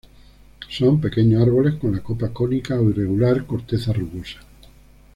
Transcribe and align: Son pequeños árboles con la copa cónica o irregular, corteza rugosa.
Son 0.67 0.99
pequeños 0.99 1.43
árboles 1.43 1.75
con 1.75 1.91
la 1.95 2.01
copa 2.01 2.29
cónica 2.29 2.79
o 2.81 2.89
irregular, 2.89 3.45
corteza 3.45 3.93
rugosa. 3.93 4.39